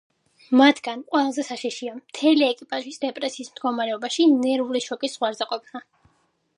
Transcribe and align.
მათგან 0.61 1.03
ყველაზე 1.11 1.45
საშიშია 1.49 1.93
მთელი 1.99 2.47
ეკიპაჟის 2.49 2.97
დეპრესიის 3.05 3.53
მდგომარეობაში 3.55 4.29
ნერვული 4.35 4.87
შოკის 4.91 5.19
ზღვარზე 5.19 5.53
ყოფნა. 5.55 5.89